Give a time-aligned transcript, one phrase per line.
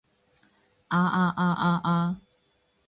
[0.87, 2.21] 啊啊啊啊啊